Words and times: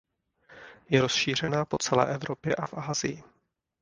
Je 0.89 1.01
rozšířená 1.01 1.65
po 1.65 1.77
celé 1.77 2.13
Evropě 2.13 2.55
a 2.55 2.67
v 2.67 2.73
Asii. 2.73 3.23